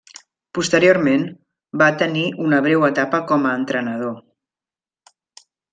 Posteriorment, 0.57 1.25
va 1.83 1.91
tenir 2.01 2.25
una 2.47 2.61
breu 2.69 2.89
etapa 2.91 3.23
com 3.33 3.49
a 3.51 3.55
entrenador. 3.61 4.21